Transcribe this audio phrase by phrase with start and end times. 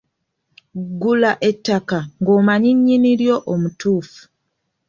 [1.01, 4.19] Gula ettaka ng’omanyi nnyini lyo omutuufu.